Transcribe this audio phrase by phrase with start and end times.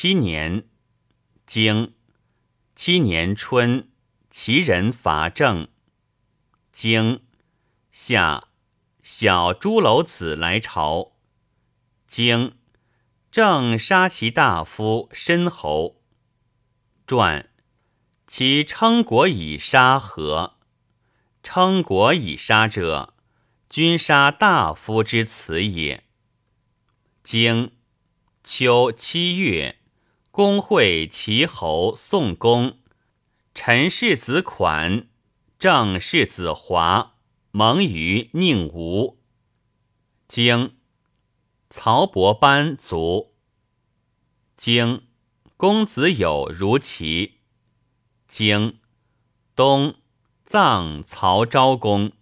[0.00, 0.68] 七年，
[1.44, 1.92] 经
[2.76, 3.90] 七年春，
[4.30, 5.66] 齐人伐郑。
[6.70, 7.24] 经
[7.90, 8.44] 夏，
[9.02, 11.16] 小朱楼子来朝。
[12.06, 12.56] 经
[13.32, 16.00] 郑杀其大夫申侯。
[17.04, 17.50] 传
[18.24, 20.58] 其称国以杀何？
[21.42, 23.14] 称国以杀者，
[23.68, 26.04] 君杀大夫之辞也。
[27.24, 27.72] 经
[28.44, 29.77] 秋七月。
[30.38, 32.78] 公会齐侯宋公，
[33.56, 35.08] 陈氏子款，
[35.58, 37.16] 郑氏子华，
[37.50, 39.18] 蒙于宁吴。
[40.28, 40.76] 经
[41.68, 43.34] 曹伯班卒。
[44.56, 45.08] 经
[45.56, 47.40] 公子有如齐。
[48.28, 48.78] 经
[49.56, 49.96] 冬
[50.44, 52.12] 葬曹昭公。